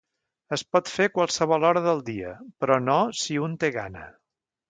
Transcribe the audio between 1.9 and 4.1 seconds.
dia, però no si un té gana.